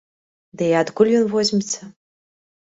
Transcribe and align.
Ды 0.61 0.69
і 0.71 0.73
адкуль 0.79 1.11
ён 1.19 1.27
возьмецца?! 1.35 1.81